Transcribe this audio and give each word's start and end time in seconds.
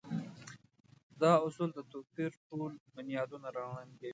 دا 1.21 1.31
اصول 1.45 1.69
د 1.73 1.79
توپير 1.91 2.31
ټول 2.49 2.71
بنيادونه 2.93 3.47
ړنګوي. 3.55 4.09